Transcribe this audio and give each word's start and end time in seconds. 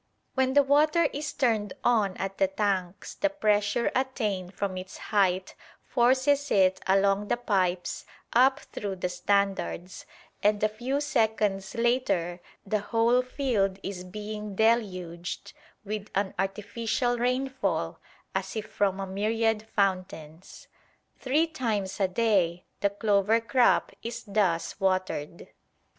When 0.33 0.55
the 0.55 0.63
water 0.63 1.03
is 1.13 1.31
turned 1.31 1.73
on 1.83 2.17
at 2.17 2.39
the 2.39 2.47
tanks 2.47 3.13
the 3.13 3.29
pressure 3.29 3.91
attained 3.95 4.55
from 4.55 4.75
its 4.75 4.97
height 4.97 5.53
forces 5.83 6.49
it 6.49 6.81
along 6.87 7.27
the 7.27 7.37
pipes 7.37 8.07
up 8.33 8.61
through 8.61 8.95
the 8.95 9.09
standards, 9.09 10.07
and 10.41 10.63
a 10.63 10.67
few 10.69 11.01
seconds 11.01 11.75
later 11.75 12.39
the 12.65 12.79
whole 12.79 13.21
field 13.21 13.77
is 13.83 14.03
being 14.03 14.55
deluged 14.55 15.53
with 15.85 16.07
an 16.15 16.33
artificial 16.39 17.19
rainfall 17.19 17.99
as 18.33 18.55
if 18.55 18.65
from 18.71 18.99
a 18.99 19.05
myriad 19.05 19.67
fountains. 19.75 20.67
Three 21.19 21.45
times 21.45 21.99
a 21.99 22.07
day 22.07 22.65
the 22.79 22.89
clover 22.89 23.39
crop 23.39 23.91
is 24.01 24.23
thus 24.23 24.79
watered. 24.79 25.49